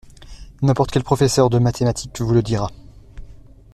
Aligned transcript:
N’importe 0.63 0.89
quel 0.89 1.03
professeur 1.03 1.51
de 1.51 1.59
mathématiques 1.59 2.21
vous 2.21 2.33
le 2.33 2.41
dira. 2.41 2.71